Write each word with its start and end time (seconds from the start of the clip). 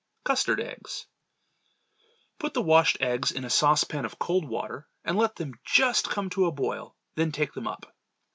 Custard 0.23 0.59
Eggs. 0.59 1.05
Put 2.39 2.55
the 2.55 2.61
washed 2.63 2.97
eggs 3.01 3.31
in 3.31 3.45
a 3.45 3.51
saucepan 3.51 4.03
of 4.03 4.17
cold 4.17 4.45
water 4.49 4.87
and 5.05 5.15
let 5.15 5.35
them 5.35 5.53
just 5.63 6.09
come 6.09 6.27
to 6.31 6.47
a 6.47 6.51
boil, 6.51 6.95
then 7.13 7.31
take 7.31 7.53
them 7.53 7.67
up. 7.67 7.95